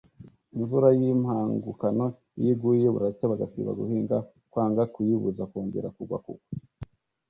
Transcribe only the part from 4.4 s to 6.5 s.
kwanga kuyibuzakongera kugwa kugwa